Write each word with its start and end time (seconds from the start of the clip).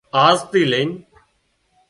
آزٿِي 0.25 0.61
لئين 0.71 0.89